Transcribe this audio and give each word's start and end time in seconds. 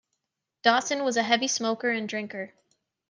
Dawson 0.63 1.03
was 1.03 1.15
a 1.15 1.21
heavy 1.21 1.47
smoker 1.47 1.91
and 1.91 2.09
drinker. 2.09 2.55